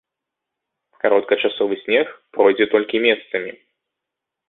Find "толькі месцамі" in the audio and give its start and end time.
2.75-3.51